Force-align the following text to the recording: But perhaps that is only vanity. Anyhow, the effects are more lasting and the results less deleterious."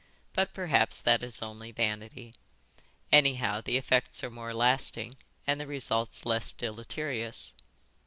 But 0.33 0.55
perhaps 0.55 0.99
that 0.99 1.21
is 1.21 1.43
only 1.43 1.71
vanity. 1.71 2.33
Anyhow, 3.11 3.61
the 3.63 3.77
effects 3.77 4.23
are 4.23 4.31
more 4.31 4.51
lasting 4.51 5.17
and 5.45 5.61
the 5.61 5.67
results 5.67 6.25
less 6.25 6.53
deleterious." 6.53 7.53